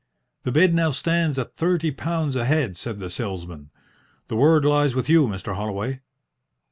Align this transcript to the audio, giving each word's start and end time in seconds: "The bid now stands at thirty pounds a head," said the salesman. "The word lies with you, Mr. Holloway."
"The 0.41 0.51
bid 0.51 0.73
now 0.73 0.89
stands 0.89 1.37
at 1.37 1.55
thirty 1.57 1.91
pounds 1.91 2.35
a 2.35 2.43
head," 2.43 2.75
said 2.75 2.97
the 2.97 3.07
salesman. 3.07 3.69
"The 4.29 4.35
word 4.35 4.65
lies 4.65 4.95
with 4.95 5.07
you, 5.07 5.27
Mr. 5.27 5.53
Holloway." 5.55 6.01